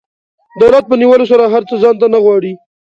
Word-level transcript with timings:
دولت 0.61 0.83
په 0.87 0.95
نیولو 1.01 1.25
سره 1.31 1.43
هر 1.53 1.63
څه 1.69 1.75
ځان 1.83 1.95
ته 2.01 2.07
نه 2.13 2.19
غواړي. 2.23 2.53